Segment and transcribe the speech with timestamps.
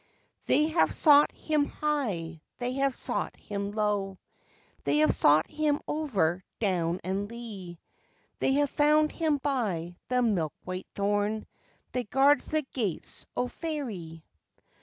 [0.47, 4.17] They have sought him high, they have sought him low,
[4.83, 7.79] They have sought him over down and lea;
[8.39, 11.45] They have found him by the milk white thorn
[11.91, 14.23] That guards the gates o' Faerie.